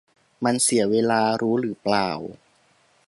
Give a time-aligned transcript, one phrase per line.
[0.43, 2.09] มันเสียเวลา รู้หรือเปล่า